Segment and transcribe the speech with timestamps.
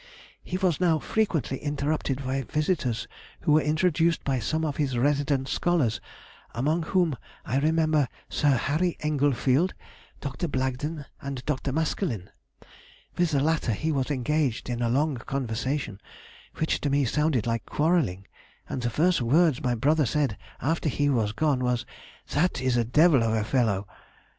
[0.43, 3.07] "He was now frequently interrupted by visitors
[3.41, 6.01] who were introduced by some of his resident scholars,
[6.55, 9.73] among whom I remember Sir Harry Engelfield,
[10.19, 10.47] Dr.
[10.47, 11.71] Blagden, and Dr.
[11.71, 12.31] Maskelyne.
[13.15, 16.01] With the latter he was engaged in a long conversation,
[16.55, 18.25] which to me sounded like quarrelling,
[18.67, 21.85] and the first words my brother said after he was gone was:
[22.27, 23.85] 'That is a devil of a fellow.